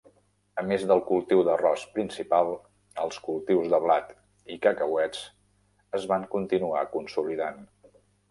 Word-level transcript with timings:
A 0.59 0.61
més 0.69 0.83
del 0.91 1.01
cultiu 1.09 1.41
d'arròs 1.47 1.83
principal, 1.97 2.49
els 3.03 3.19
cultius 3.27 3.69
de 3.73 3.81
blat 3.85 4.09
i 4.55 4.59
cacauets 4.65 5.21
es 5.99 6.11
van 6.13 6.27
continuar 6.37 6.83
consolidant. 6.99 7.63